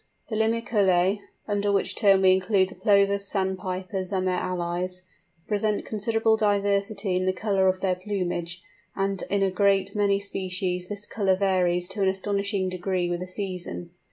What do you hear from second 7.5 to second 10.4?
of their plumage, and in a great many